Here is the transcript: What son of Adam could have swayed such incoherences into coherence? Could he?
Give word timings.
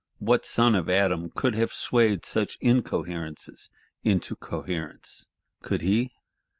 What 0.17 0.47
son 0.47 0.73
of 0.73 0.89
Adam 0.89 1.29
could 1.29 1.53
have 1.53 1.71
swayed 1.71 2.25
such 2.25 2.57
incoherences 2.59 3.69
into 4.03 4.35
coherence? 4.35 5.27
Could 5.61 5.81
he? 5.83 6.09